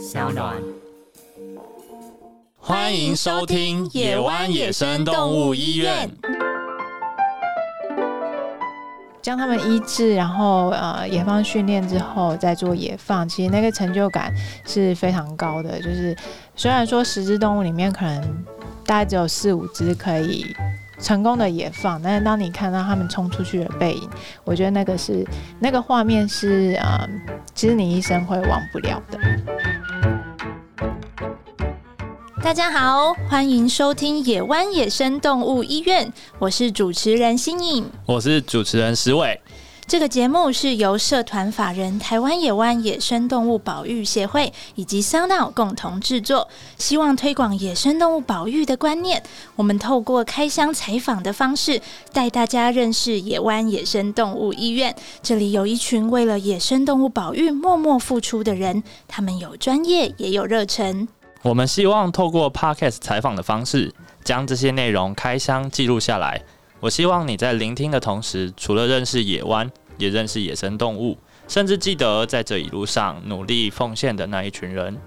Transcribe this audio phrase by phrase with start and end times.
[0.00, 0.56] 小暖。
[2.56, 6.08] 欢迎收听野湾野生动物医院。
[9.20, 14.34] 将他们医治，然后呃野放训练之后再做野放，其实那个成就感
[14.64, 15.78] 是非常高的。
[15.78, 16.16] 就是
[16.56, 18.44] 虽然说十只动物里面可能
[18.86, 20.46] 大概只有四五只可以
[20.98, 24.08] 成功的野放，但是当你看到他们冲出去的背影，
[24.44, 25.22] 我觉得那个是
[25.58, 27.06] 那个画面是呃，
[27.54, 29.18] 其实你一生会忘不了的。
[32.42, 37.84] 大家好，欢迎收听野湾野生动物医院，我是主持人新颖。
[38.06, 39.38] 我是主持人石伟。
[39.86, 46.48] 这个节目是由社团法人台湾野湾野生动物保育协会以及 Sound 共同制作，
[46.78, 49.22] 希望推广野生动物保育的观念。
[49.54, 51.80] 我们透过开箱采访的方式，
[52.12, 54.96] 带大家认识野湾野生动物医院。
[55.22, 61.06] 这里有一群为了野生动物保育默默付出的人，他们有专业，也有热忱。
[61.42, 66.42] 我们希望透过 podcast 采访的方式，将这些内容开箱记录下来。
[66.80, 71.16] 我希望你在聆听的同时，除了认识野湾，也认识野生动物，
[71.48, 74.98] 甚至记得在这一路上努力奉献的那一群人。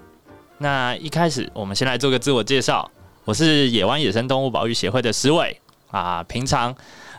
[0.58, 2.90] 那一开始，我们先来做个自我介绍。
[3.24, 5.60] 我是野湾野生动物保育协会的石伟
[5.92, 6.74] 啊，平常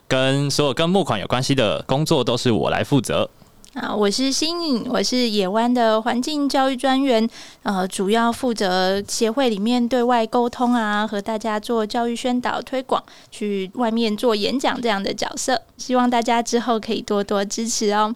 [0.10, 3.30] 跟所有跟募款有关系的工作都是我来负责。
[3.76, 7.30] 啊，我是新颖，我是野湾的环境教育专员，
[7.64, 15.62] 呃，主要负责协会里面对外沟通啊，和大家做教育宣导推广，去外面做演讲这样的角色。
[15.76, 18.16] 希望大家之后可以多多支持哦。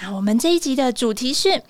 [0.00, 1.62] 那我们这一集的主题是。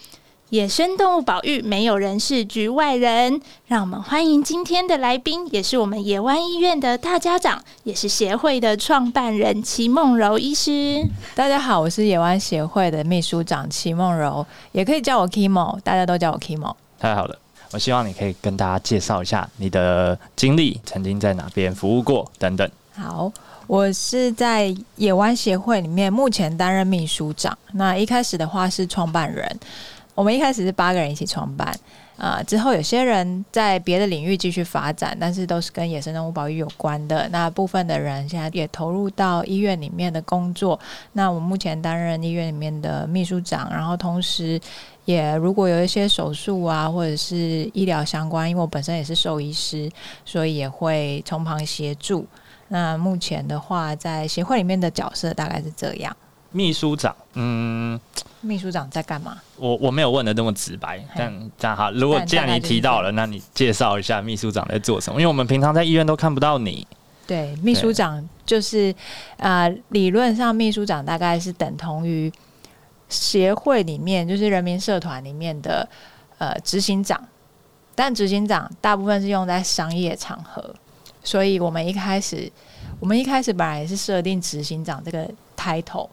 [0.50, 3.41] 野生动物保育，没有人是局外人。
[3.66, 11.05] 让我们欢迎今天的来宾，也是我们野湾医院的大家长，也是协会的创办人齐梦柔医师。
[11.34, 16.72] 大家好，我是野湾协会的秘书长齐梦柔，也可以叫我 Kimo，大家都叫我 Kimo。
[17.00, 17.36] 太好了，
[17.72, 22.70] 我希望你可以跟大家介绍一下你的经历，曾经在哪边服务过等等。
[22.94, 23.33] 好，
[23.66, 27.59] 我是在野湾协会里面，目前担任秘书长。
[27.72, 29.59] 那一开始的话是创办人。
[30.16, 31.78] 我们一开始是八个人一起创办，
[32.16, 37.28] 啊，之后有些人在别的领域继续发展，但是都是跟野生动物保育有关的。
[37.28, 40.81] 那部分的人现在也投入到医院里面的工作。
[41.12, 44.59] 那我目前担任医院里面的秘书长，然后同时
[45.04, 49.91] 也如果有一些手术啊，或者是医疗相关，因为我本身也是兽医师，
[50.25, 52.27] 所以也会从旁协助。
[52.69, 56.16] 那目前的话，在协会里面的角色大概是这样。
[56.53, 58.00] 秘书长，嗯。
[58.41, 59.38] 秘书长在干嘛？
[59.56, 61.91] 我我没有问的那么直白，但这样哈。
[61.91, 65.20] 如果既然你提到了，那你介绍一下秘书长在做什么？
[65.20, 66.86] 因为我们平常在医院都看不到你。
[67.26, 68.94] 对，秘书长就是
[69.38, 72.32] 啊，理论上秘书长大概是等同于
[73.08, 75.88] 协会里面，就是人民社团里面的
[76.38, 77.20] 呃执行长，
[77.97, 80.72] 但执行长大部分是用在商业场合，
[81.24, 82.48] 所以我们一开始
[83.00, 86.08] 我们一开始本来也是设定执行长这个 title，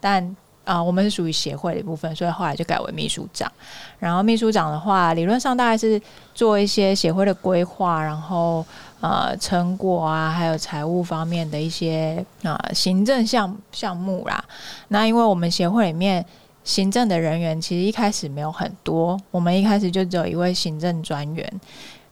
[0.00, 0.36] 但
[0.68, 3.50] 啊，我们是属于协会的一部分，所以后来就改为秘书长。
[3.98, 5.98] 然后秘书长的话，理论上大概是
[6.34, 8.62] 做一些协会的规划，然后
[9.00, 14.44] 呃成果啊，还有财务方面的一些啊行政项项目啦。
[14.88, 16.22] 那因为我们协会里面
[16.64, 21.60] 行政的人员其实一开始没有很多，我们一开始就只有一位行政专员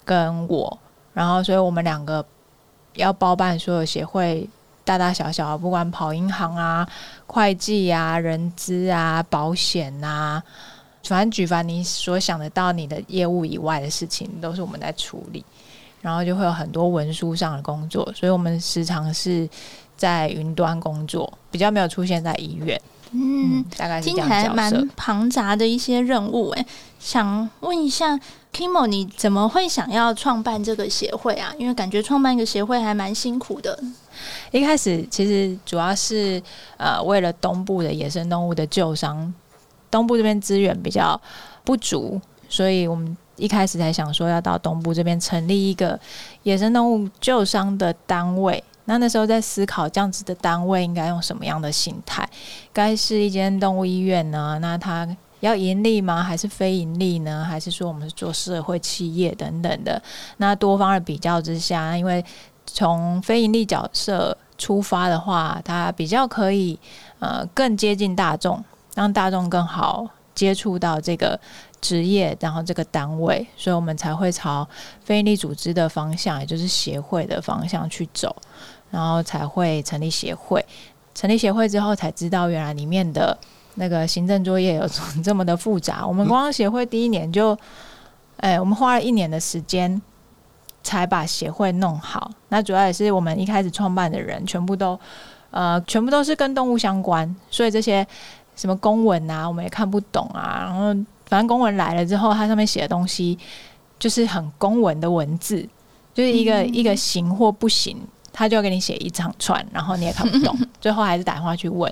[0.03, 0.79] 跟我，
[1.13, 2.25] 然后所以我们两个
[2.95, 4.49] 要包办所有协会。
[4.87, 6.89] 大大小小，不管跑银行啊、
[7.27, 10.41] 会计啊、人资啊、保险啊，
[11.03, 15.45] 反正举凡你所想得到你的业务以外的事情，都是我们在处理。
[16.03, 19.49] 然后就会有很多文书上的工作，所以我们时常是
[19.97, 22.81] 在云端工作，比较没有出现在医院。
[23.11, 24.29] 嗯，大概是这样。
[24.29, 26.65] 听起来蛮庞杂的一些任务，哎，
[27.01, 28.21] 想问一下。
[28.53, 31.53] Kimo，你怎么会想要创办这个协会啊？
[31.59, 33.79] 因为感觉创办一个协会还蛮辛苦的。
[34.51, 36.43] 一开始其实主要是
[36.77, 39.33] 呃为了东部的野生动物的救伤，
[39.91, 41.21] 东部这边资源比较
[41.65, 45.99] 不足，所以我们一开始才想说要到东部这边成立一个
[46.43, 48.63] 野生动物救伤的单位。
[48.89, 52.29] 那那时候在思考这样子的单位应该用什么样的形态？
[52.73, 54.59] 该是一间动物医院呢？
[54.63, 55.05] 那它
[55.41, 56.23] 要盈利吗？
[56.23, 57.45] 还是非盈利呢？
[57.45, 60.01] 还是说我们是做社会企业等等的？
[60.37, 62.25] 那多方的比较之下，因为
[62.77, 66.79] 从非盈利角色出发的话，它比较可以
[67.21, 68.63] 呃更接近大众，
[68.95, 71.41] 让大众更好接触到这个
[71.81, 74.69] 职业，然后这个单位，所以我们才会朝
[75.03, 78.37] 非营利组织的方向，也就是协会的方向去走，
[78.91, 80.63] 然后才会成立协会。
[81.15, 83.35] 成立协会之后，才知道原来里面的。
[83.79, 84.89] 那个行政作业有
[85.23, 87.55] 这么的复杂，我们光协会第一年就
[88.39, 90.01] 哎，我们花了一年的时间
[90.87, 92.31] 才把协会弄好。
[92.51, 94.97] 那主要也是我们一开始创办的人全部都
[95.51, 98.07] 呃，全部都是跟动物相关，所以这些
[98.55, 100.63] 什么公文啊，我们也看不懂啊。
[100.65, 100.95] 然后
[101.27, 103.37] 反正公文来了之后，它上面写的东西
[103.99, 105.69] 就是很公文的文字，
[106.15, 107.99] 就是一个一个行或不行。
[108.39, 111.91] 他就要给你写一长串，然后你也看不懂， 最后还是打电话去问，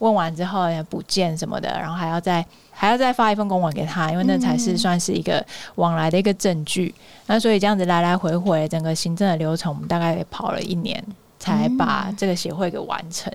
[0.00, 5.46] 问完之后也补件什么的，然后还要再还要再发一份公文给他，因为那才是算是一个
[5.76, 6.92] 往来的一个证据。
[7.26, 11.00] 那所以这样子来来回回，整个行政的流程，我们大概跑了一年
[11.38, 13.32] 才把这个协会给完成。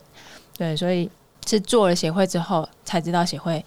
[0.58, 1.10] 对，所以
[1.48, 3.64] 是做了协会之后才知道协会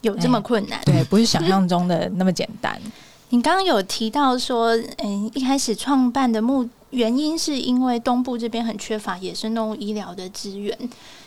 [0.00, 2.80] 有这么困难，对，不是想象中的那么简单。
[3.28, 6.66] 你刚刚有提到说，嗯，一开始创办的目。
[6.92, 10.76] 原因是因为东部这边很缺乏野生动物医疗的资源。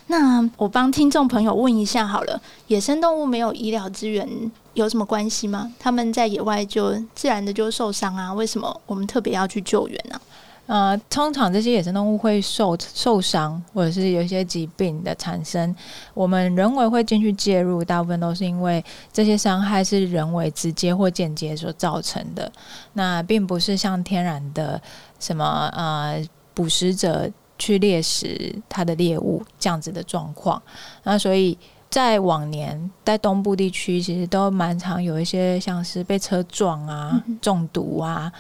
[0.08, 4.30] 那我帮听众朋友问一下好了，野生动物没有医疗资源
[4.76, 5.74] 有什么关系吗？
[5.80, 8.32] 他们在野外就自然的就受伤啊？
[8.32, 10.22] 为什么我们特别要去救援呢？
[10.68, 15.76] 呃，通常这些野生动物会受受伤，或者是有一些疾病的产生，
[16.16, 18.84] 我们人为会进去介入，大部分都是因为
[19.14, 22.52] 这些伤害是人为直接或间接所造成的，
[22.94, 24.82] 那并不是像天然的
[25.26, 26.24] 什么呃
[26.54, 30.62] 捕食者去猎食它的猎物这样子的状况。
[31.04, 31.58] 那所以
[31.90, 38.32] 在往年在东部地区，其实都蛮常有一些像是被车撞啊、中毒啊。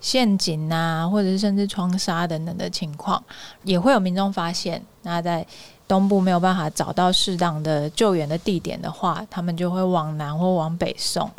[0.00, 3.24] 陷阱啊，或者是甚至窗纱等等的情况，
[3.62, 4.82] 也会有民众发现。
[5.00, 5.46] 那在
[5.86, 11.30] 东部没有办法找到适当的救援的地点的话，他们就会往南或往北送。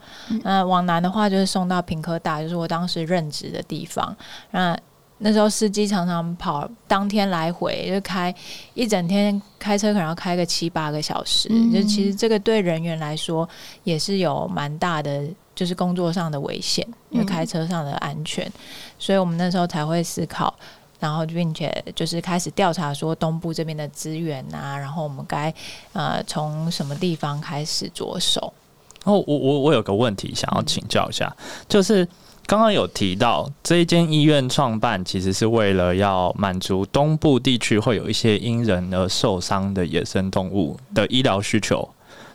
[0.44, 4.16] 那往南的话，就是送到平科大，就是我当时任职的地方。
[4.52, 4.78] 那
[5.18, 8.34] 那时候司机常常跑，当天来回就开
[8.74, 11.50] 一整天，开车可能要开个七八个小时。
[11.72, 13.48] 就其实这个对人员来说
[13.84, 15.24] 也是有蛮大的。
[15.56, 18.46] 就是工作上的危险，因为开车上的安全，
[19.00, 20.54] 所以我们那时候才会思考，
[21.06, 25.54] 然后并且就是开始调查说东部这边的资源啊，然后我们该
[25.94, 28.52] 呃从什么地方开始着手。
[29.04, 31.32] 哦，我我我有个问题想要请教一下，
[31.70, 32.04] 就是
[32.48, 41.88] 刚刚有提到这一间医院创办其实是为了要满足东部地区会有一些因人而受伤的野生动物的医疗需求，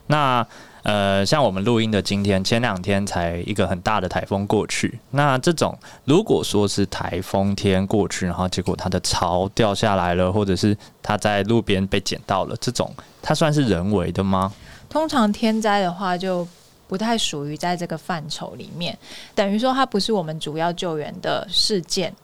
[0.06, 0.46] 那。
[0.82, 4.98] 呃，像我们录音的今天，前两天才一个很大的台风过去。
[5.10, 12.90] 那这种如果说是台风天过去，然后结果它的巢掉下来了，或者是它在路边被捡到了，这种
[13.20, 14.52] 它算是人为的吗？
[14.88, 16.46] 通常天灾的话，就
[16.88, 18.98] 不太属于在这个范畴里面，
[19.34, 22.14] 等于说它不是我们主要救援的事件。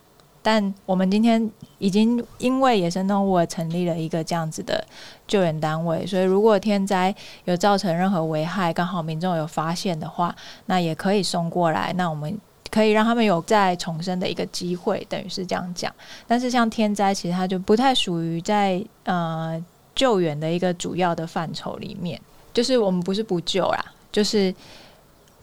[0.47, 4.87] 但我们今天已经因为野生动物而成立了一个这样子的
[5.27, 7.13] 救援单位，所以如果天灾
[7.47, 10.33] 有造成任何危害，刚好民众有发现的话，
[10.67, 12.33] 那也可以送过来，那我们
[12.71, 15.93] 可以让他们有再重生的一个机会，等于是这样讲。
[16.29, 19.61] 但是像天灾，其实它就不太属于在呃
[19.97, 22.21] 救援的一个主要的范畴里面，
[22.55, 24.55] 就是我们不是不救啦，就是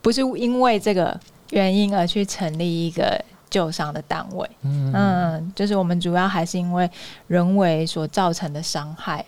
[0.02, 3.22] 不是因为这个原因而去成立一个。
[3.54, 6.90] 救伤的单位，嗯，就是我们主要还是因为
[7.28, 9.24] 人为所造成的伤害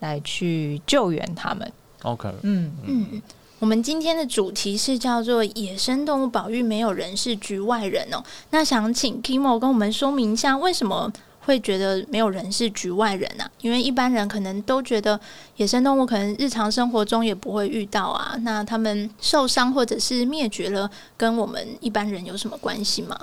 [0.00, 1.72] 来去救援他们。
[2.02, 3.22] OK，嗯嗯，
[3.60, 8.20] 我们今天的主题是叫做野生动物保育，没有人是局外人哦。
[8.50, 11.12] 那想请 Kimo 跟我们说明一下，为什么
[11.42, 13.44] 会觉得没有人是局外人呢？
[13.60, 15.18] 因为一般人可能都觉得
[15.54, 18.34] 野生动物可能日常生活中也不会遇到啊。
[18.42, 23.16] 那他们受伤或者是灭绝了，跟我们一般人有什么关系吗？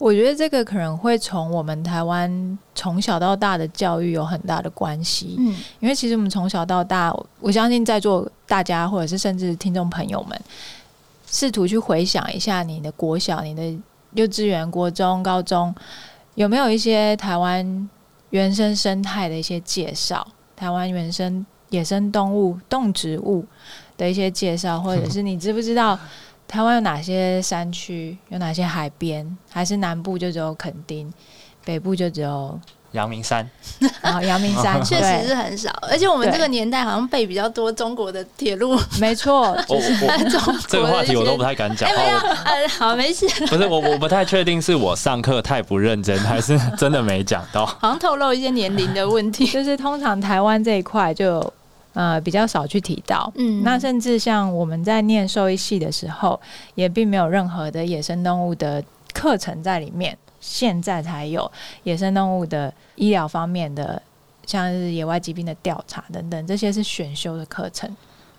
[0.00, 5.36] 我觉得这个可能会从我们台湾从小到大的教育有很大的关系。
[5.38, 10.40] 嗯，因为其实我们从小到大，我相信在座大家或者是甚至听众朋友们，
[11.26, 13.62] 试图去回想一下你的国小、你的
[14.14, 15.74] 幼稚园、国中、高中，
[16.34, 17.90] 有没有一些台湾
[18.30, 20.26] 原生生态的一些介绍？
[20.56, 23.44] 台湾原生野生动物、动植物
[23.98, 25.98] 的一些介绍，或者是你知不知道？
[26.50, 28.18] 台湾有哪些山区？
[28.28, 29.24] 有哪些海边？
[29.52, 31.08] 还是南部就只有垦丁，
[31.64, 32.58] 北部就只有
[32.90, 33.48] 阳明山？
[34.02, 35.70] 啊，阳明山 确实是很少。
[35.82, 38.76] 而且我们这个年代好像背比较多中国的铁路。
[39.00, 39.56] 没错，
[40.66, 41.88] 这个话题我都不太敢讲。
[41.88, 43.28] 呃，好，没事。
[43.46, 47.64] 不是我，我不太确定是我上课太不认真，还是真的没讲到。
[47.78, 49.46] 好像透露一些年龄的问题。
[49.52, 51.40] 就是通常台湾这一块就。
[51.92, 56.40] 呃，比较少去提到，嗯，那甚至像我们在念兽医系的时候，
[56.74, 58.82] 也并没有任何的野生动物的
[59.12, 60.16] 课程在里面。
[60.42, 64.00] 现在才有野生动物的医疗方面的，
[64.46, 67.94] 像是野外疾病的调查等等，这些是选修的课程，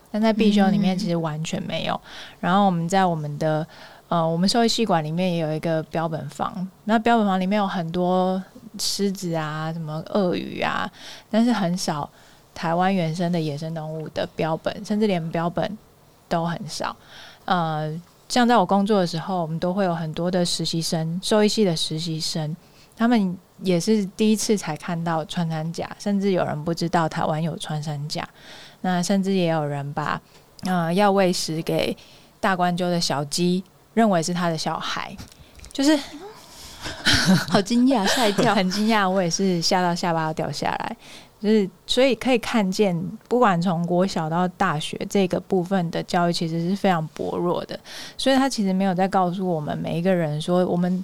[0.09, 2.01] 但在必修里面其实完全没有。
[2.39, 3.67] 然后我们在我们的
[4.07, 8.41] 呃，我们兽医系馆里面也有一个标本房，那标本房里面有很多
[8.79, 10.91] 狮子啊，什么鳄鱼啊，
[11.29, 12.09] 但是很少
[12.53, 15.77] 台湾原生的野生动物的标本，甚至连标本
[16.29, 16.95] 都很少。
[17.45, 22.55] 呃，像在我工作的时候，我们都会有很多的实习生，兽医系的实习生，
[22.95, 28.27] 他们也是第一次才看到穿山甲，甚至有人不知道台湾有穿山甲。
[28.81, 30.19] 那甚至也有人把
[30.63, 31.95] 呃要喂食给
[32.39, 35.15] 大关鸠的小鸡，认为是他的小孩，
[35.71, 35.97] 就是
[37.49, 38.53] 好惊讶，吓一跳。
[38.55, 40.97] 很惊讶，我也是吓到下巴要掉下来。
[41.41, 42.95] 就是所以可以看见，
[43.27, 47.79] 不管从国小到大学这个部分的教育，其实是非常薄弱的。
[48.15, 51.03] 所以他其实没有在告诉我们每一个人说，我们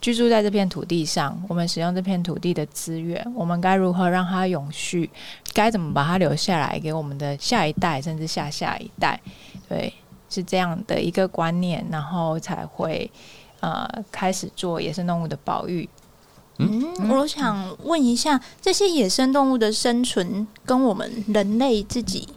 [0.00, 5.08] 居住在这片土地上，我们使用这片土地的资源，我们该如何让它永续，
[5.54, 9.20] 该怎么把它留下来给我们的下一代，甚至下下一代。
[9.68, 9.92] 对，
[10.28, 13.08] 是这样的一个观念，然后才会
[13.60, 15.88] 呃开始做野生动物的保育。
[16.58, 22.28] 嗯，我想问一下，这些野生动物的生存跟我们人类自己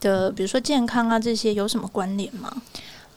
[0.00, 2.52] 的，比如说健康啊这些有什么关联吗？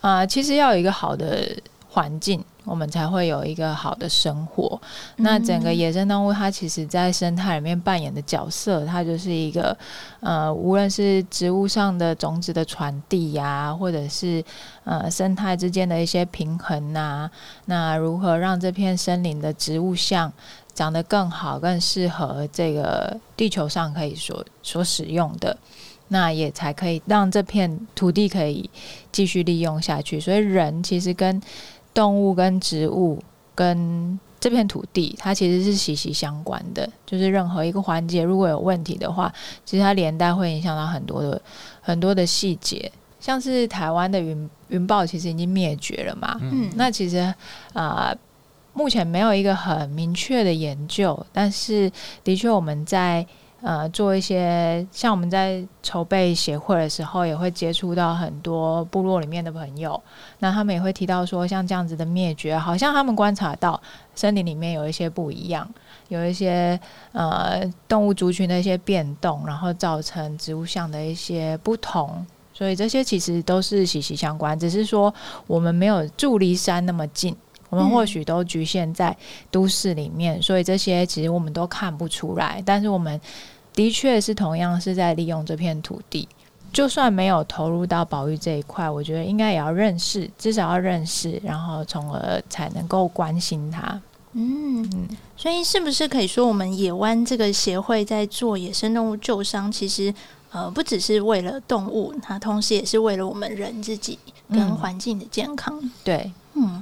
[0.02, 1.58] 啊，其实要有一个好的
[1.90, 4.80] 环境，我们才会有一个好的生活。
[5.18, 9.78] 那整个野生动物，它其实在生态里面扮演的角色，它就是一个
[10.22, 14.44] 呃，无论是植物上的种子的传递呀，或者是
[14.84, 17.30] 呃生态之间的一些平衡呐，
[17.66, 20.32] 那如何让这片森林的植物像
[20.74, 25.56] 长得更好，更适合这个地球上可以所所使用的，
[26.08, 28.70] 那也才可以让这片土地可以
[29.12, 30.20] 继续利用下去。
[30.20, 31.40] 所以人其实跟
[31.94, 33.22] 动物、跟植物、
[33.54, 36.90] 跟这片土地，它其实是息息相关的。
[37.06, 39.32] 就是任何一个环节如果有问题的话，
[39.64, 41.42] 其实它连带会影响到很多的
[41.82, 42.92] 很多的细节。
[43.20, 46.38] 像是台湾的云云豹，其实已经灭绝了嘛。
[46.42, 47.34] 嗯，那其实
[47.72, 48.14] 啊、
[48.74, 51.90] 目前没有一个很明确的研究，但是
[52.22, 53.26] 的确我们在
[53.64, 60.00] 呃做一些，像我们在筹备协会的时候，也会接触到很多部落里面的朋友，
[60.40, 63.82] 那他们也会提到说，像这样子的灭绝，好像他们观察到
[64.14, 65.68] 森林里面有一些不一样，
[66.10, 66.80] 有一些
[67.14, 72.24] 呃动物族群的一些变动，然后造成植物相的一些不同。
[72.56, 75.12] 所以这些其实都是息息相关，只是说
[75.48, 77.36] 我们没有住离山那么近，
[77.70, 79.18] 我们或许都局限在
[79.50, 82.62] 都市里面，所以这些其实我们都看不出来。
[82.64, 83.20] 但是我们
[83.74, 86.28] 的确是同样是在利用这片土地，
[86.72, 94.02] 就算没有投入到保育这一块，我觉得应该也要认识，至少要认识，然后从而才能够关心它。
[94.34, 100.12] 嗯嗯，所以是不是可以说，我们野湾这个协会在做野生动物救伤，其实
[100.52, 104.18] 呃不只是为了动物，它同时也是为了我们人自己
[104.50, 104.76] 跟嗯。
[104.76, 105.80] 环境的健康。
[106.04, 106.82] 对，嗯，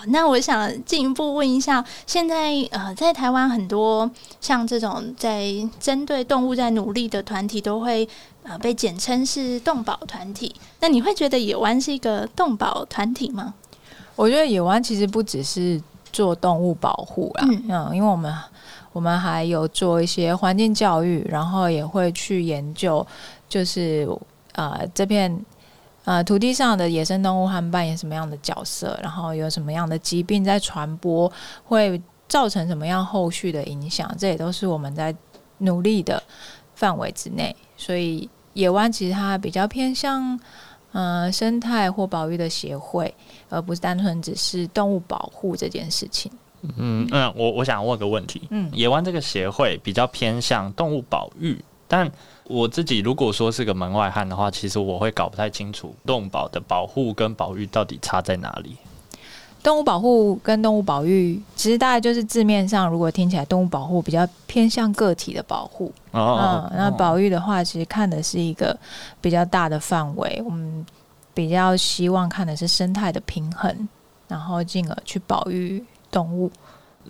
[0.00, 8.08] 好，那我想进一步问一下，现在呃，在台湾很多像这种在针对动物在努力的团体，都会
[8.42, 10.54] 呃被简称是动保团体。
[10.80, 13.52] 那你会觉得野湾是一个动保团体吗？
[14.16, 15.78] 我觉得野湾其实不只是
[16.10, 18.34] 做动物保护啦，嗯嗯因为我们
[18.92, 23.06] 我们还有做一些环境教育，然后也会去研究，
[23.50, 24.08] 就是
[24.52, 25.44] 呃这片
[26.04, 31.30] 呃土地上的野生动物它们扮演什么样的角色，然后有什么样的疾病在传播，
[31.64, 35.14] 会造成什么样后续的影响，这也都是我们在
[35.58, 36.22] 努力的
[36.74, 37.54] 范围之内。
[37.76, 40.38] 所以野湾其实它比较偏向
[40.92, 43.14] 呃生态或保育的协会。
[43.52, 46.30] 而不是单纯只是动物保护这件事情。
[46.62, 52.08] 嗯嗯，我我想问个问题，嗯野湾这个协会比较偏向动物保育，但
[52.50, 58.76] 我自己如果说是个门外汉的话，其实我会搞不太清楚动保的保护跟保育到底差在哪里。
[59.62, 68.76] 动物保护跟动物保育，其实大概就是字面上，如果听起来动物保护比较偏向个体的保护，哦，嗯，那保育的话，其实看的是一个
[69.20, 70.84] 比较大的范围，我们
[71.32, 73.88] 比较希望看的是生态的平衡，
[74.26, 76.50] 然后进而去保育动物。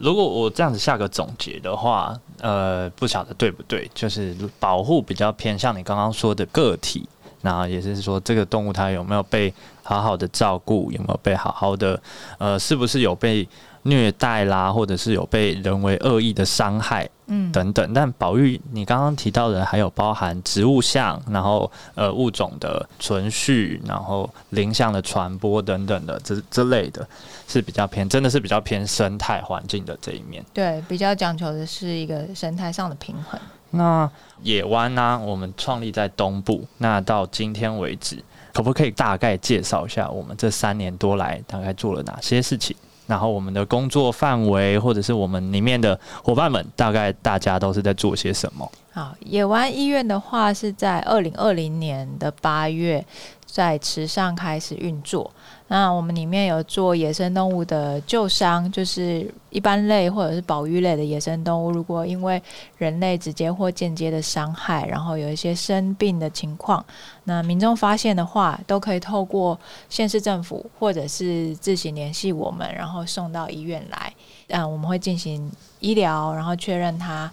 [0.00, 3.88] 如果我这样子下个总结的话，呃，不晓得对不对？
[3.95, 7.07] 就是保护比较偏向你刚刚说的个体，
[7.42, 9.52] 那也就是说，这个动物它有没有被
[9.83, 12.00] 好好的照顾，有没有被好好的，
[12.38, 13.47] 呃，是不是有被
[13.82, 17.94] 虐待啦，或者是有被人为恶意的伤害嗯，等等。
[17.94, 27.06] 但保育你刚刚提到的还有包含植物相，然后呃物种的存续，然后林相的传播等等的这这类的，
[27.49, 30.44] 是比较偏，真的是比较偏生态环境的这一面。
[30.52, 33.40] 对，比较讲求的是一个生态上的平衡。
[33.70, 34.10] 那
[34.42, 38.22] 野湾呢、我们创立在东部，那到今天为止，
[38.52, 42.76] 可不可以大概介绍一下我们这三年多来大概做了哪些事情？
[43.11, 48.71] 然后我们的工作范围，或者是我们里面的伙伴们，大概大家都是在做些什么？
[48.93, 53.05] 好，野湾医院的话是在二零二零年的八月
[53.45, 55.29] 在池上开始运作。
[55.73, 62.43] 那我们里面有做野生动物的救伤，就是一般类或者是保育类的野生动物，如果因为
[62.77, 66.85] 人类直接或间接的伤害，然后有一些生病的情况，
[67.23, 69.57] 那民众发现的话，都可以透过
[69.89, 74.12] 县市政府或者是自行联系我们，然后送到医院来。
[74.49, 75.49] 嗯，我们会进行
[75.79, 77.31] 医疗，然后确认它。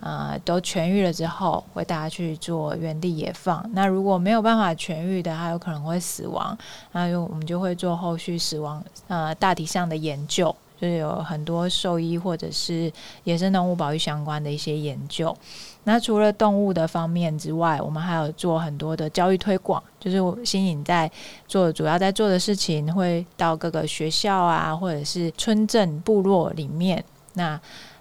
[0.00, 3.68] 呃，都痊愈了之后，会带他去做原地野放。
[3.72, 6.56] 那如果没有办法痊愈的，他有可能会死亡。
[6.92, 12.92] 那就我们就会做后续死亡呃大体上的研究，就是有很多兽医或者是
[13.24, 15.36] 野生动物保育相关的一些研究。
[15.82, 21.10] 那除了动物的方面之外，我们还有做很多的教育推广，就是新颖在
[21.48, 27.60] 做主要在做的事情，会到各个学校啊，或者是村镇部落里面那。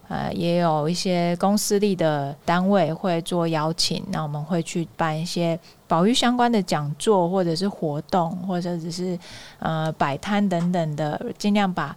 [0.09, 9.19] 呃，也有一些公司立的单位会做邀请，那我们会去办一些保育相关的讲座，或者是活动，或者只是
[9.59, 11.93] 呃摆摊等等的，尽量把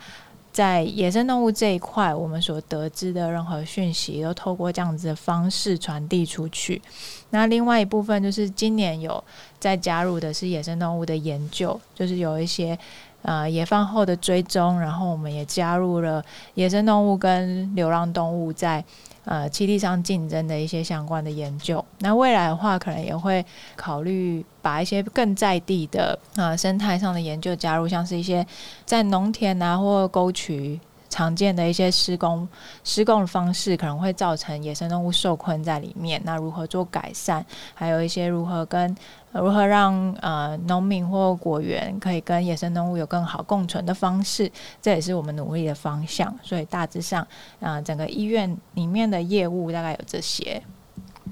[0.50, 6.82] 在野生动物这一块我们所得知的任何讯息，都透过这样子的方式传递出去。
[7.30, 9.22] 那另外一部分就是今年有
[9.60, 12.76] 在加入的是野生动物的研究，就是有一些。
[13.22, 16.24] 呃，野放后的追踪，然后我们也加入了
[16.54, 18.84] 野生动物跟流浪动物在
[19.24, 21.84] 呃栖地上竞争的一些相关的研究。
[21.98, 23.44] 那未来的话，可能也会
[23.76, 28.46] 考虑把一些更在地的呃生态上的研究加入，像是一些
[28.84, 30.80] 在农田啊或沟渠。
[31.12, 32.48] 常见的一些施工
[32.84, 37.44] 施工的方式可能会造成野生动物受困在里面，那如何做改善？
[37.74, 38.96] 还有一些如何跟
[39.32, 44.50] 如何让呃农民或果园可以跟野生动物有更好共存的方式，
[44.82, 46.34] 这也是我们努力的方向。
[46.42, 47.26] 所以大致上，
[47.60, 50.62] 啊，整个医院里面的业务大概有这些。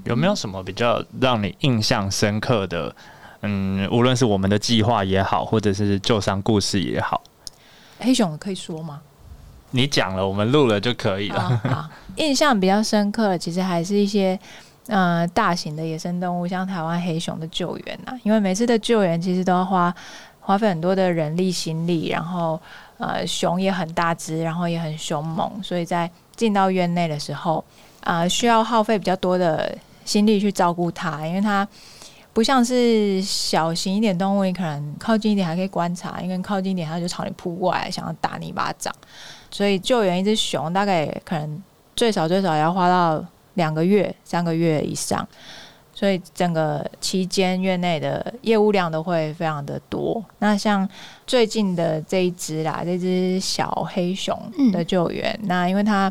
[0.05, 2.95] 有没有什么比较让你印象深刻的？
[3.41, 7.21] 嗯，无论是我们的计划也好，或者是旧伤故事也好，
[7.99, 9.01] 黑熊可以说吗？
[9.71, 11.61] 你讲了，我们录了就可以了。
[11.63, 14.37] 好，印象比较深刻的，其实还是一些
[14.89, 18.19] 呃大型的野生动物，像台湾黑熊的救援啊。
[18.23, 19.95] 因为每次的救援其实都要花
[20.41, 22.59] 花费很多的人力心力，然后
[22.97, 27.63] 呃熊也很大只，然后也很凶猛，所以在进到院内的时候
[28.01, 31.67] 啊，需要耗费比较多的心力去照顾它，因为它
[32.33, 38.93] 不像是小型一点动物，你可能靠近一点还可以观察，因为靠近一点它就朝你扑过来，想要打你一巴掌。
[39.51, 41.61] 所以救援一只熊，大概可能
[41.95, 43.23] 最少最少也要花到
[43.55, 45.27] 两个月、三个月以上。
[45.91, 50.23] 所以整个期间院内的业务量都会非常的多。
[50.37, 50.87] 那像
[51.27, 54.39] 最近的这一只啦，这只小黑熊
[54.71, 56.09] 的救援，那因为它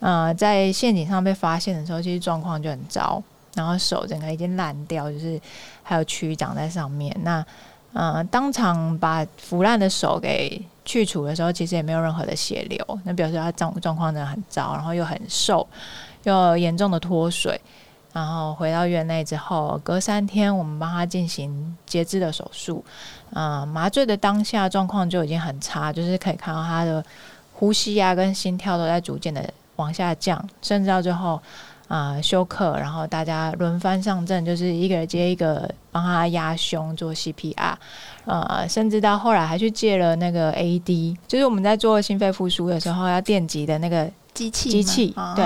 [0.00, 3.22] 呃在陷阱上被发现的时候，其实状况就很糟，
[3.54, 5.40] 然后手整个已经烂掉，就是
[5.84, 7.16] 还有蛆长在上面。
[7.22, 7.46] 那
[7.92, 10.60] 呃当场把腐烂的手给。
[10.84, 15.66] 去除的时候，其实也没有任何的血流，那表示他状状况真的很糟，然后又很瘦，
[16.24, 17.60] 又严重的脱水。
[18.12, 22.84] 然后回到院内之后，隔三天我们帮他进行截肢的手术。
[23.32, 27.04] 嗯，麻醉的当下状况就已经很差，就是可以看到他的
[27.54, 31.40] 呼吸啊跟心跳都在逐渐的往下降，甚至到最后。
[31.88, 37.74] 啊，休克，然后大家轮番上阵，就是一个人接一个帮他压胸做 CPR，
[38.24, 45.44] 呃，甚至到后来还去借了那个 AD，就是我们在做心肺复苏的时候要电击的那个机器机器，对，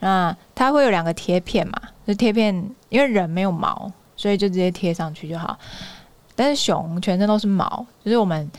[0.00, 2.54] 那它会有两个贴片嘛，就贴片，
[2.88, 5.58] 因为人没有毛，所以就直接贴上去就好，
[6.34, 8.50] 但是熊全身都是毛，就是我们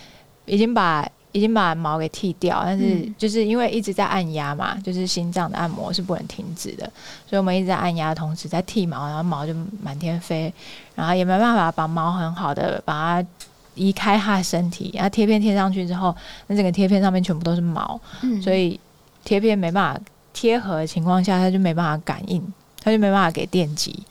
[0.45, 1.07] 已经把。
[1.35, 6.89] 已经把毛给剃掉，但是就是因为一直在按压嘛，就是心脏的按摩是不能停止的，
[7.29, 10.53] 所以我们一直在按压的同时在剃毛，然后毛就满天飞，
[10.95, 13.27] 然后也没办法把毛很好的把它
[13.73, 16.15] 移开它的身体，然后贴片贴上去之后，
[16.47, 17.99] 那整个贴片上面全部都是毛，
[18.41, 18.79] 所以
[19.25, 22.41] 贴片没办法贴合的情况下，它就没办法感应，
[22.81, 24.01] 它就没办法给电击，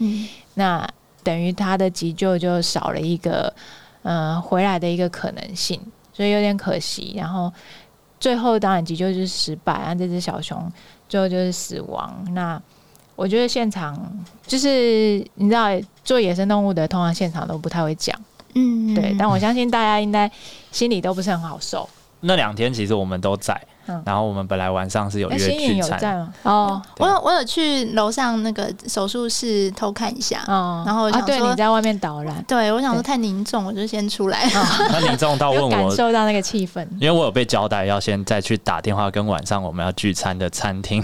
[0.53, 0.87] 那
[1.23, 3.51] 等于它的急救就少了一个
[4.03, 5.81] 嗯回来的一个可能性。
[6.15, 7.53] 所以有点可惜，然后
[8.19, 10.73] 最后当然急救就是失败，然后这只小熊
[11.09, 12.25] 最后就是死亡。
[12.31, 12.59] 那
[13.17, 14.01] 我觉得现场
[14.47, 15.69] 就是你知道
[16.05, 18.19] 做野生动物的，通常现场都不太会讲，
[18.55, 19.15] 嗯，对。
[19.19, 20.31] 但我相信大家应该
[20.73, 21.89] 心里都不是很好受。
[22.21, 24.03] 那两天其实我们都在，嗯。
[24.07, 26.35] 然后我们本来晚上是有哎，约聚餐，吗？
[26.43, 34.49] 哦我有我有去楼上那个手术室偷看一下，哦，然后我啊，对，想说你在外面捣乱，对我想说太凝重，我就先出来。
[34.91, 36.87] 那凝重到问我感我，受到那个气氛。
[37.01, 41.03] 因为我有被交代要先再去打电话跟晚上我们要聚餐的餐厅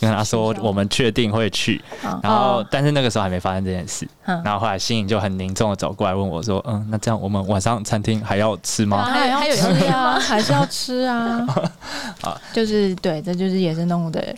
[0.00, 9.04] 跟他说我们确定会去，嗯然后哦但是那个时候还没发生这件事，嗯然后后来新颖就很凝重的走过来问我说，嗯，那这样我们晚上餐厅还要吃吗？
[9.04, 11.44] 还有还有吃要啊， 还是要吃啊。
[12.22, 14.34] 啊 就是对，这就是野生动物的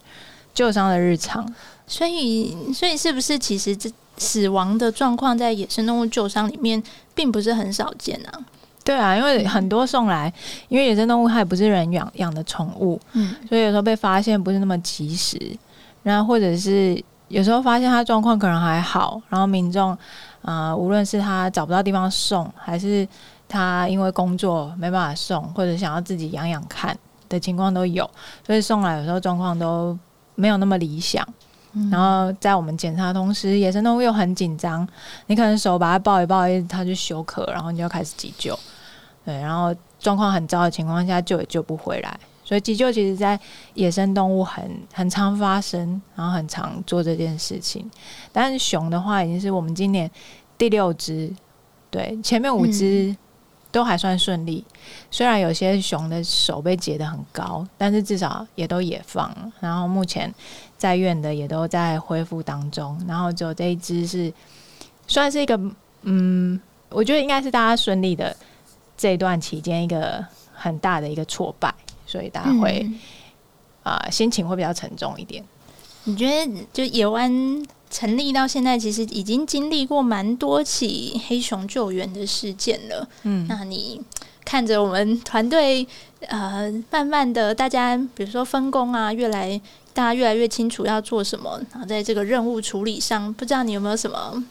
[0.54, 1.46] 旧伤的日常。
[1.86, 6.82] 所以，所以是不是其实这死亡的状况在野生动物旧伤里面
[7.14, 8.40] 并不是很少见啊？
[8.82, 10.32] 对啊，因为很多送来，
[10.68, 15.38] 因为野生动物它也不是人养养的宠物，嗯所以有时候被发现不是那么及时，
[16.02, 17.02] 然后或者是
[17.34, 19.98] 有时候发现他状况可能还好，然后民众
[20.42, 23.06] 呃，无论是他找不到地方送，还是
[23.48, 26.96] 他因为工作没办法送，或者想要自己养养看
[27.28, 28.08] 的情况都有，
[28.46, 29.98] 所以送来有时候状况都
[30.36, 31.26] 没有那么理想。
[31.72, 34.86] 嗯然后在我们检查的同时，野生动物又很紧张，
[35.26, 38.56] 你可能手把它抱一抱，它就休克，然后你就开始急救。
[39.24, 42.16] 对，然后状况很糟的情况下，救也救不回来。
[42.44, 43.38] 所以急救其实，在
[43.72, 47.90] 野生动物很很常发生，然后很常做这件事情。
[48.30, 50.10] 但是熊的话，已经是我们今年
[50.58, 51.34] 第六只，
[51.90, 53.16] 对，前面五只
[53.72, 54.64] 都还算顺利。
[55.10, 59.52] 虽然有些熊的手被截得很高，但是至少也都野放了。
[59.60, 60.32] 然后目前
[60.76, 64.32] 在院的也都在恢复当中，然后只有这一只是
[65.06, 65.58] 算是一个，
[66.02, 68.36] 嗯，我觉得应该是大家顺利的
[68.96, 71.74] 这一段期间一个很大的一个挫败，
[72.06, 72.98] 所以大家会嗯
[73.82, 75.44] 啊、心情会比较沉重一点。
[76.04, 77.30] 你觉得就野湾
[77.90, 83.08] 成立到现在，其实已经经历过蛮多起黑熊救援的事件了。
[83.22, 84.00] 嗯，那你
[84.44, 85.86] 看着我们团队
[86.20, 89.60] 呃，慢慢的大家比如说分工啊，越来
[89.92, 94.42] 大家越来越清楚要做什么，然后在这个任务处理上，不知道你有没有什么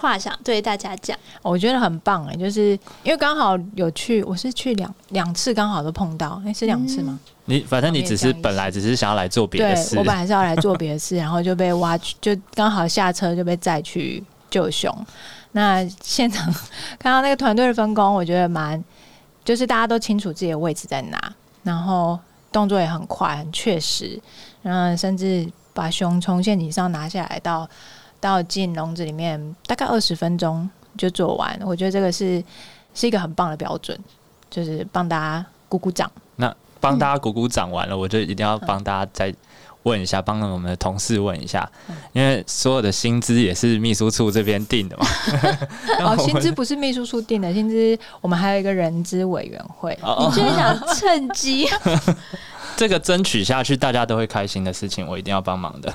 [0.00, 1.16] 话想对大家讲？
[1.42, 2.70] 我觉得很棒哎，就是
[3.02, 7.18] 因为刚好有去，我是去两两次，刚好都碰到，哎、是两次吗？
[7.44, 14.94] 你反正你只是本来只是想要来做别的对事我，本来是要来做别的事，然后就被挖去， 就刚好下车就被载去救熊。
[15.52, 16.52] 那现场
[16.98, 18.82] 看到那个团队的分工，我觉得蛮，
[19.44, 21.20] 就是大家都清楚自己的位置在哪，
[21.64, 22.18] 然后
[22.52, 24.20] 动作也很快、很确实，
[24.62, 27.68] 然后甚至把熊从陷阱上拿下来到
[28.20, 31.58] 到进笼子里面，大概二十分钟就做完。
[31.64, 32.42] 我觉得这个是
[32.94, 33.98] 是一个很棒的标准，
[34.50, 36.10] 就是帮大家鼓鼓掌。
[36.36, 39.34] 那帮大家鼓鼓掌完了，我就一定要帮大家再
[39.82, 41.70] 问一下，帮我们的同事问一下，
[42.12, 45.06] 因为所有的薪资也是秘书处这边定的嘛。
[46.04, 49.98] 哦，薪资不是秘书处定的，薪资我们还有一个人资委员会。
[50.02, 51.66] 哦你就是想趁机
[52.76, 55.92] 这个争取下去，大家都会开心的事情，我一定要帮忙的。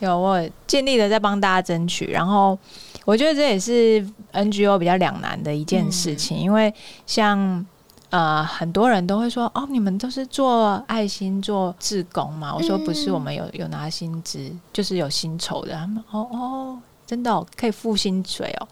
[0.00, 2.58] 有我尽力的在帮大家争取，然后
[3.04, 6.72] 我觉得这也是 NGO 比较两难的一件事情，因为
[7.06, 7.64] 像
[8.10, 12.54] 呃很多人都会说哦，你们都是做爱心做志工嘛？
[12.54, 15.74] 我说不是，嗯我们有有拿薪资，就是有薪酬的。
[15.74, 18.68] 他们哦哦，真的、哦、可以付薪水哦。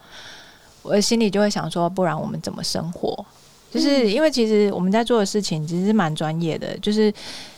[0.83, 3.25] 我心里就会想说，不然我们怎么生活？
[3.69, 7.13] 就是因为其实我们在做的事情其实是蛮专业的，就是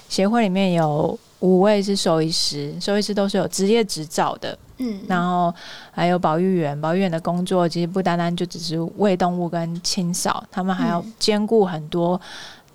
[0.10, 5.54] 协会里面有五位是兽医师，兽医师都是有职业执照的，嗯，然后
[5.92, 12.20] 还有保育员，保育员的工作其实不单单就只是喂动物跟清扫，他们还要嗯兼顾很多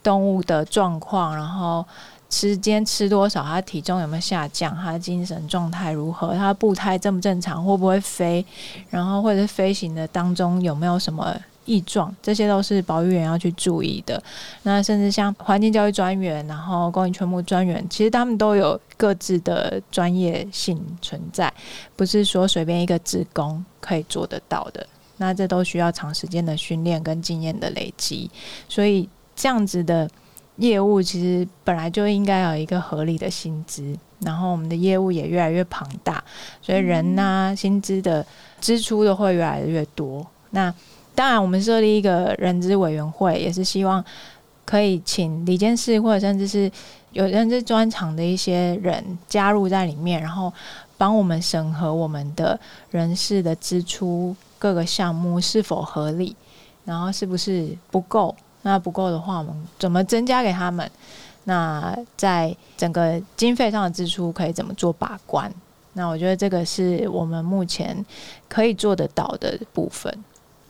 [0.03, 1.85] 动物的状况，然后
[2.31, 8.44] 吃今天吃多少，它体重有没有下降，它的精神状态如何，它的步态正不正常，会不会飞，
[8.88, 11.37] 然后或者是飞行的当中有没有什么。
[11.64, 14.22] 异状，这些都是保育员要去注意的。
[14.62, 21.53] 那甚至像环境教育专员，然后公益全部专员，其实他们都有各自的专业性存在。
[21.96, 24.87] 不是说随便一个职工可以做得到的。
[25.16, 28.29] 那这都需要长时间的训练跟经验的累积，
[28.68, 30.11] 所以这样子的
[30.57, 36.22] 业务其实本来就应该有一个合理的薪资，然后我们的业务也越来越庞大，
[36.61, 38.27] 所以人呐、薪资的
[38.61, 40.27] 支出都会越来越多。
[40.50, 40.74] 那
[41.14, 44.05] 当然，我们设立一个人资委员会，也是希望
[44.64, 46.70] 可以请理监事或者甚至是
[47.12, 50.53] 有人资专长的一些人加入在里面，然后
[50.98, 52.59] 帮我们审核我们的
[52.90, 56.35] 人事的支出各个项目是否合理，
[56.85, 58.35] 然后是不是不够。
[58.62, 60.90] 那不够的话，我们怎么增加给他们？
[61.44, 65.53] 那在整个经费上的支出可以怎么做把关？
[65.92, 68.05] 那我觉得这个是我们目前
[68.48, 70.12] 可以做得到的部分。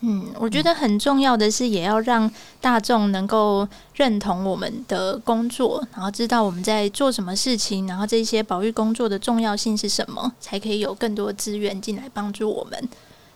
[0.06, 12.88] 嗯，我觉得很重要的是，也要让大众能够认同我们的工作，然后知道我们在做什么事情，然后这些保育工作的重要性是什么，才可以有更多资源进来帮助我们。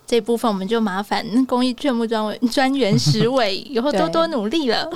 [0.07, 4.91] 这部分我们就麻烦公益劝募专委专员十伟以后多多努力了。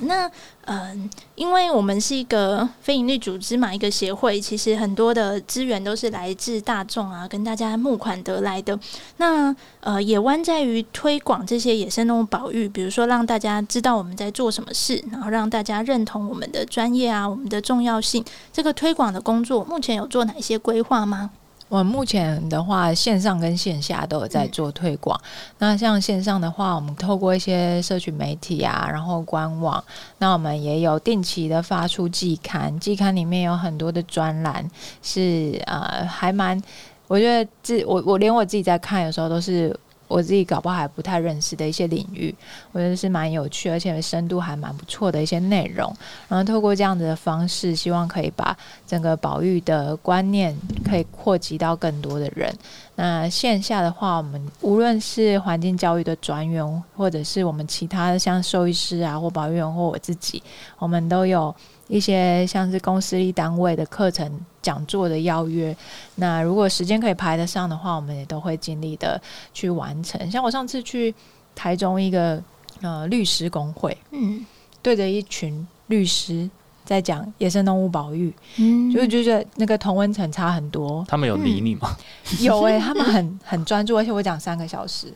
[0.00, 0.30] 那
[0.64, 8.78] 嗯，因为我们是一个非营利组织嘛，一个协会，其实很多的资源都是来自大众啊，跟大家募款得来的。
[9.18, 18.24] 那呃，野湾在于推广这些野生动物保育，比如说让大家知道我们在做什么事，然后让大家认同我们的专业啊，我们的重要性。
[18.52, 21.30] 这个推广的工作，目前有做哪些规划吗？
[21.68, 25.20] 我目前的话，线上跟线下都有在做推广。
[25.58, 29.82] 那像线上的话，我们透过一些社群媒体啊，然后官网，
[30.18, 34.64] 那我们也有定期的发出季刊，季刊里面有很多的专栏，
[35.02, 36.62] 是呃还蛮，
[37.08, 39.76] 我觉得自我我连我自己在看，有时候都是。
[40.08, 42.34] 我自己搞不好还不太认识的一些领域，
[42.72, 45.92] 我觉得是蛮有趣，而且深度还蛮不错的一些内容。
[46.28, 52.54] 然后透过这样子的方式，希望可以把整个保育的观念可以扩及到更多的人。
[52.94, 60.42] 那线下的话，我们无论是环境教育的专员，或者是我们其他的像兽医师啊，或保育员，或我自己，
[60.78, 61.54] 我们都有。
[61.88, 65.76] 一些像是公司立单位的课程讲座的邀约，
[66.16, 69.20] 那如果时间可以排得上的话，我们也都会尽力的
[69.54, 70.30] 去完成。
[70.30, 71.14] 像我上次去
[71.54, 72.42] 台中一个
[72.82, 74.44] 呃律师工会，嗯，
[74.82, 76.50] 对着一群律师
[76.84, 81.04] 在讲野生动物保育，嗯，就觉得那个同温层差很多。
[81.08, 81.96] 他们有理你吗？
[82.40, 85.12] 有哎，他们很很专注，而且我讲三个小时，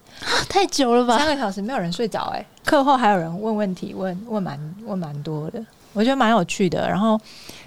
[0.48, 1.18] 太久了吧？
[1.18, 5.60] 三个小时没有人睡着哎，课后还有人问问题，问问蛮问蛮多的。
[5.92, 7.20] 我觉得蛮有趣的，然后，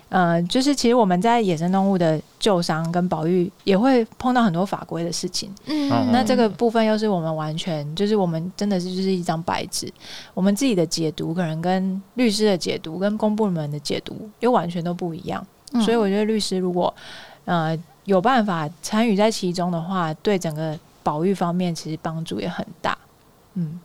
[0.09, 9.91] 呃，就是其实我们在野生动物的救伤跟保育也会碰到很多法规的事情，嗯，那这个部分又是我们完全就是我们真的是就是一张白纸，
[10.33, 15.45] 我们自己的解读可能跟律师的解读跟公部门的解读又完全都不一样，
[15.83, 16.93] 所以我觉得律师如果
[17.45, 22.97] 呃有办法参与在其中的话，对整个保育方面其实帮助也很大，
[23.55, 23.79] 嗯，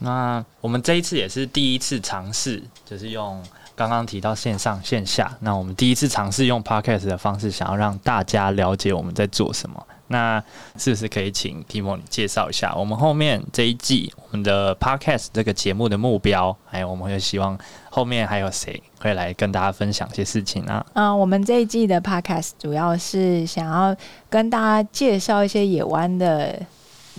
[0.00, 3.42] 那我们这一次也是第一次尝试，就是用。
[3.80, 9.86] 刚刚提到线上线下，那我们第一次尝试用 podcast 的方式，想要让大家了解我们在做什么。
[10.08, 10.42] 那
[10.76, 16.54] 是不是可以请 Timo 你介绍一下我们后面这一季我们的 podcast 这个节目的目标？
[16.66, 17.56] 还有我们会希望
[17.88, 20.84] 后面还有谁会来跟大家分享一些事情呢？
[20.92, 23.96] 嗯，我们这一季的 podcast 主要是想要
[24.28, 26.60] 跟大家介绍一些野湾的。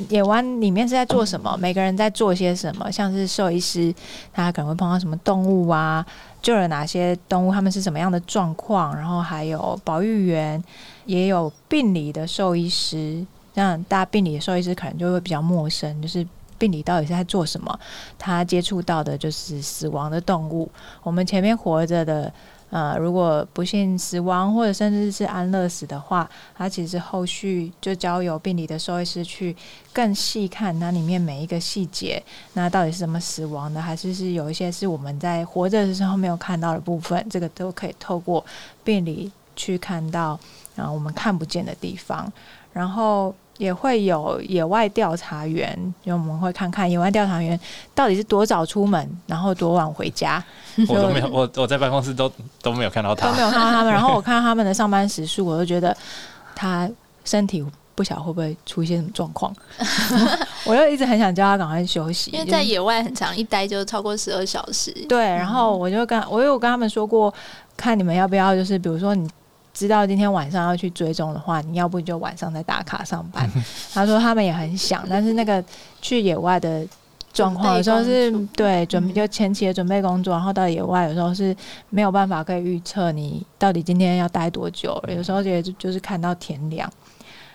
[0.09, 1.55] 野湾里面是在做什么？
[1.59, 2.89] 每个人在做些什么？
[2.89, 3.93] 像是兽医师，
[4.33, 6.03] 他可能会碰到什么动物啊？
[6.41, 7.51] 救了哪些动物？
[7.51, 8.95] 他们是什么样的状况？
[8.95, 10.63] 然后还有保育员，
[11.05, 13.25] 也有病理的兽医师。
[13.53, 16.25] 那大家病理的兽医师可能就会比较陌生，就是
[16.57, 17.79] 病理到底是在做什么？
[18.17, 20.69] 他接触到的就是死亡的动物。
[21.03, 22.31] 我们前面活着的。
[22.71, 29.55] 呃，如果不幸死亡或者甚至是安乐死的话，它其实后续就交由病理的兽医师去
[29.93, 38.43] 更细看那里面每一个细节，那到底是怎么死亡的，还是是有一些是我们在活着的时候没有看到的部分，这个都可以透过
[38.83, 40.39] 病理去看到，
[40.75, 42.31] 然后我们看不见的地方，
[42.73, 43.35] 然后。
[43.61, 47.57] 也会有野外调查员，就我们会看看野外调查员
[47.93, 50.43] 到底是多早出门，然后多晚回家。
[50.89, 53.93] 我都没有，我我在办公室都都没有看到他，都没有看到他们。
[53.93, 55.95] 然后我看到他们的上班时数，我就觉得
[56.55, 56.89] 他
[57.23, 59.55] 身体不晓会不会出现什么状况。
[60.65, 64.91] 我又一直很想叫他赶快休息，因为在野外很长，一待就超过十二小时。
[65.07, 67.31] 对，然后我就跟我有跟他们说过，
[67.77, 69.29] 看你们要不要，就是比如说你。
[69.73, 73.49] 知道今天晚上要去追踪的话，你要不就晚上再打卡上班。
[73.93, 75.63] 他说他们也很想，但是那个
[76.01, 76.85] 去野外的
[77.31, 81.55] 状况有时候是对准备就前期的准备工作，然后到野外有时候是
[81.89, 86.91] 没有办法可以预测你到底今天要待多久，有时候也就是看到天亮。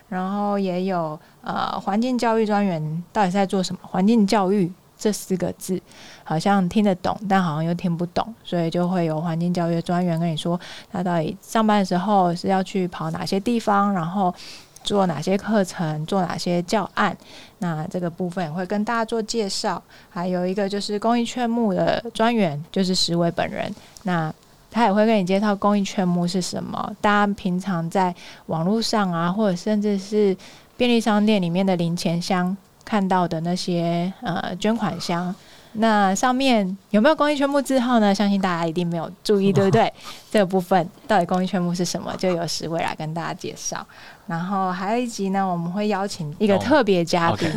[0.09, 3.81] 然后也有呃环境教育专员到底在做什么？
[3.83, 4.72] 环境教育。
[4.99, 5.81] 这四个字
[6.25, 10.59] 好像听得懂，但好像又听不懂，所以就会有环境教育专员跟你说，
[10.91, 14.35] 他到底上班的时候是要去跑哪些地方，然后
[14.83, 17.17] 做哪些课程，做哪些教案。
[17.59, 19.83] 那这个部分也会跟大家做介绍。
[20.09, 23.75] 还有一个就是公益劝募的专员，就是石伟本人。
[24.05, 24.33] 那
[24.71, 26.95] 他也会跟你介绍公益劝募是什么。
[27.01, 28.15] 大家平常在
[28.47, 30.37] 网络上啊，或者甚至是
[30.77, 32.57] 便利商店里面的零钱箱。
[32.87, 35.35] 看到的那些呃捐款箱，
[35.72, 38.14] 那上面有没有公益圈木字号呢？
[38.14, 39.92] 相信大家一定没有注意，对不对？
[40.31, 43.85] 这个部分到底公益圈木是什么，就由十位来跟大家介绍。
[44.27, 47.51] 然后还有一集呢，我们会邀请一个特别嘉宾，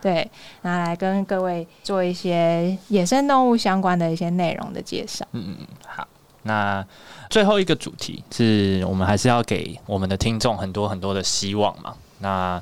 [0.00, 0.30] 对，
[0.62, 5.26] 拿来跟各位做一些野生动物相关的一些内容的介绍。
[5.32, 6.06] 嗯嗯，好。
[6.44, 6.84] 那
[7.30, 11.94] 最后一个主题是我们还是要给我们的听众很多很多的希望嘛？
[12.18, 12.60] 那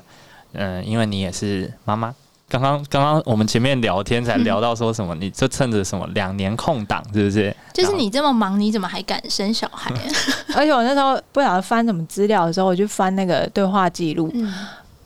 [0.53, 2.13] 嗯，因为你也是妈妈。
[2.49, 7.55] 刚刚刚刚我们前面聊天才聊到说什么，你就趁着什么两年空档，是不是？
[7.73, 9.89] 就是你这么忙，你怎么还敢生小孩？
[10.53, 14.29] 而且我那时候不晓得翻什么资料的时候，我就翻那个对话记录，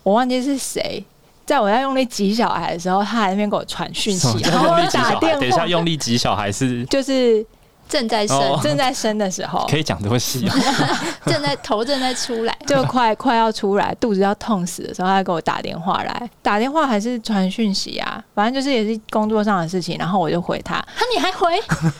[0.01, 1.03] 我忘记是谁，
[1.45, 5.39] 在我在用力挤小孩的时候，他还那边给我传讯息，然后打电话。
[5.39, 7.45] 等一下，用力挤小孩是就是。
[7.87, 10.55] 正在生，正在生的时候， 可以讲这么细啊？
[11.25, 18.23] 正在头正在出来， 就快快要出来，肚子要痛死的时候，他给我打电话来，打电话还是传讯息啊？
[18.33, 20.75] 反正就是也是工作上的事情，然后我就回他。
[20.97, 21.57] 他你还回？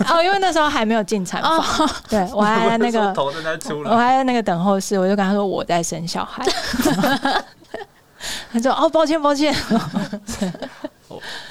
[0.10, 6.43] 哦，因为那时候还没有进产房，对我还在那个头正在出来，我还在那个等候室，我就跟他说我在生小孩。
[8.52, 9.54] 他说哦，抱歉抱歉。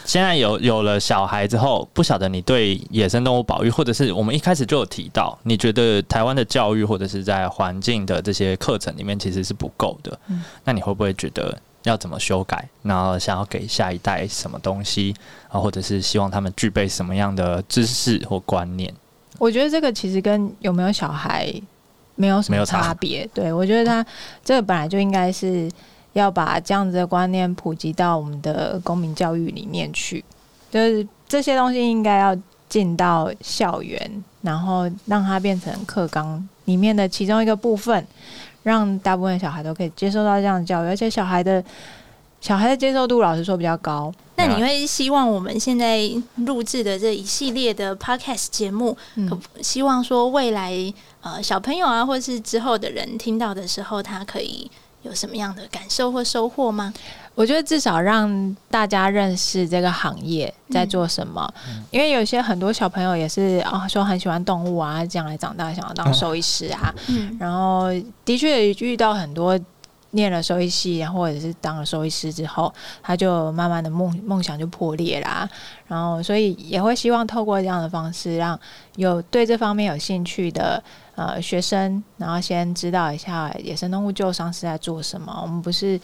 [0.05, 10.19] 现在有有了小孩之后，不晓得你对野生动物保育，或者是我们一开始就有提到，你觉得台湾的教育或者是在环境的这些课程里面其实是不够的。
[10.29, 12.69] 嗯，那你会不会觉得要怎么修改？
[12.83, 15.15] 然后想要给下一代什么东西
[15.49, 18.93] 啊，或者是希望他们具备什么样的知识或观念？
[19.39, 21.53] 我觉得这个其实跟有没有小孩
[22.15, 23.29] 没有什么差别。
[23.35, 24.05] 对我觉得他
[24.45, 25.71] 这个本来就应该是。
[26.15, 30.25] 要把这样子的观念普及到我们的公民教育里面去，
[30.71, 32.37] 就是这些东西应该要
[32.69, 38.07] 进到校园，然后让它变成课纲里面的其中一个部分，
[38.63, 41.63] 让大部分小孩都可以接受到这样的教育，而且小孩的
[42.41, 44.13] 小孩的接受度，老实说比较高。
[44.37, 48.97] 那你会希望我们现在录制的这一系列的 podcast 节目，
[49.29, 50.73] 可希望说未来
[51.23, 54.71] 呃小朋友啊，或是之后的人听到的时候，他可以。
[55.05, 56.93] 有什么样的感受或收获吗？
[57.35, 61.53] 我觉得至少让大家认识这个行业在做什么，
[61.91, 66.95] 因为有些很多小朋友也是啊，说很喜欢动物啊，将来长大想要当兽医师啊，
[67.39, 67.89] 然后
[68.25, 69.59] 的确遇到很多
[70.13, 75.49] 念了兽医系，然后或者是当了兽医师之后，他就慢慢的梦梦想就破裂啦，
[75.89, 78.59] 然后所以也会希望透过这样的方式，让
[78.95, 80.83] 有对这方面有兴趣的。
[81.17, 85.39] 呃，学生，然后先知道一下野生动物救伤是在做什么。
[85.43, 86.01] 我们不是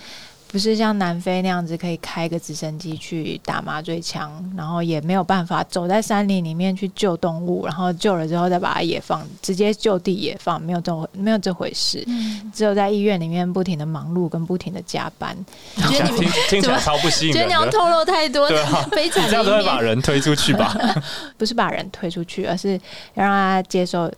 [0.47, 12.07] 不是像南非那样子，可以开个直升机去打麻醉枪，然后也没有办法走在山林里面去救动物，然后救了之后再把它野放，直接就地野放，没有这没有这回事。
[12.55, 15.37] 只有在医院里面不停的忙碌跟不停的加班。
[15.77, 20.77] 觉得你们听起来超不吸引觉得你要透露太多，对啊，非常这样都会把人推出去吧？
[21.37, 22.75] 不是把人推出去，而是
[23.15, 24.09] 要让他接受。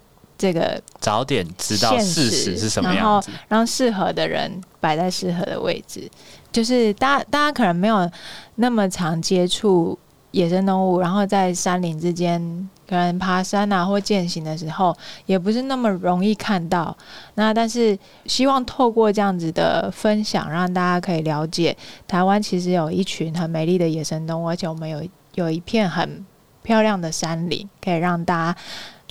[0.43, 6.11] 这个早点知道事实是什么样子，让适合的人摆在适合的位置。
[6.51, 8.11] 就是大家，大家可能没有
[8.57, 9.97] 那么常接触
[10.33, 14.93] 野生动物，然后在山林之间，可能爬山啊或践行的时候，
[15.27, 16.97] 也不是那么容易看到。
[17.37, 21.77] 那但是希望透过这样子的分享，让大家可以了解
[22.09, 25.01] 台湾其实有一群很美丽的野生动物，而且我们有
[25.37, 26.27] 有一片很
[26.65, 28.59] 漂亮的山林，可以让大家。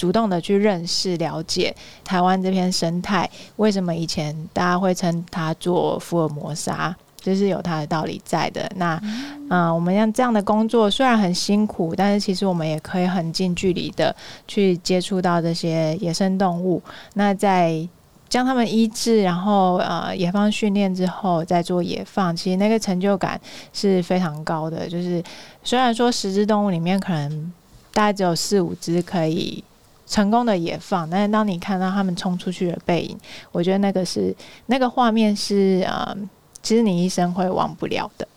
[0.02, 1.72] 主动的去认识、了解
[2.04, 8.68] 台湾这片生态，为什么以前大家会称它做福尔摩沙，就是有它的道理在的。
[8.78, 9.00] 那，
[9.52, 14.16] 嗯，我们像这样的工作虽然很辛苦，但是其实我们也可以很近距离的
[14.48, 16.82] 去接触到这些野生动物。
[17.14, 17.88] 那在
[18.28, 23.40] 将它们医治，然后呃野放训练之后再做野放，其实那个成就感
[23.72, 24.90] 是非常高的。
[24.90, 25.24] 就是
[25.64, 27.54] 虽然说十只动物里面可能
[27.94, 29.64] 大概只有四五只可以。
[30.12, 33.17] 成功的也放，但是当你看到他们冲出去的背影，
[33.54, 36.13] 我觉得那个是那个画面是呃，
[36.62, 38.28] 其实你一生会忘不了的。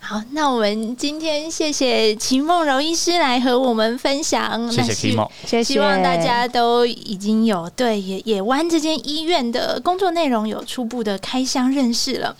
[0.00, 5.74] 好，那我们今天谢谢秦梦柔医师来和我们分享，谢谢秦梦，谢谢。
[5.74, 12.36] 希望大家都已经有对野野湾这间医院的工作内容有初步的开箱认识了。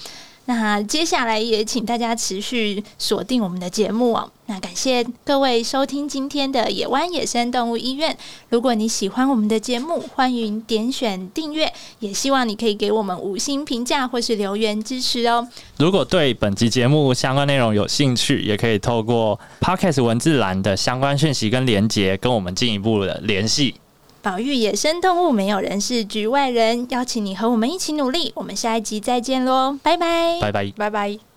[0.46, 4.30] 那接下来也请大家持续锁定我们的节目哦。
[4.46, 8.14] 那感谢各位收听今天的野湾野生动物医院。
[8.50, 15.48] 如果你喜欢我们的节目，欢迎点选订阅，也希望你可以给我们五星评价或是留言支持哦。
[15.78, 23.76] 如果对本集节目相关内容有兴趣，也可以透过 Podcast 文字栏的相关讯息跟连结，跟我们进一步的联系。
[24.20, 26.86] 保育野生动物，没有人是局外人。
[26.90, 28.32] 邀请你和我们一起努力。
[28.34, 31.33] 我们下一集再见喽，拜拜，拜拜，拜拜。